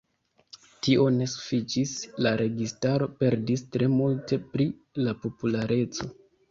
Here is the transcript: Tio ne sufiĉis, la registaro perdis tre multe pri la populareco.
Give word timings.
Tio 0.85 1.03
ne 1.17 1.27
sufiĉis, 1.33 1.93
la 2.27 2.33
registaro 2.43 3.11
perdis 3.23 3.69
tre 3.77 3.95
multe 4.01 4.45
pri 4.51 4.73
la 5.07 5.19
populareco. 5.25 6.15